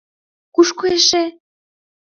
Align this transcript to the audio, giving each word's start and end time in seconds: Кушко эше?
Кушко 0.55 0.85
эше? 0.95 1.23